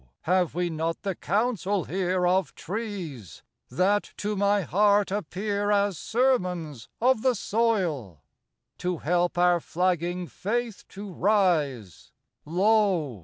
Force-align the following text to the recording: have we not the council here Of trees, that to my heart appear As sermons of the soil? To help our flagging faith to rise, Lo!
have 0.21 0.55
we 0.55 0.67
not 0.67 1.03
the 1.03 1.13
council 1.13 1.83
here 1.83 2.25
Of 2.25 2.55
trees, 2.55 3.43
that 3.69 4.13
to 4.17 4.35
my 4.35 4.61
heart 4.61 5.11
appear 5.11 5.69
As 5.69 5.95
sermons 5.99 6.89
of 6.99 7.21
the 7.21 7.35
soil? 7.35 8.23
To 8.79 8.97
help 8.97 9.37
our 9.37 9.59
flagging 9.59 10.25
faith 10.25 10.85
to 10.89 11.11
rise, 11.13 12.11
Lo! 12.45 13.19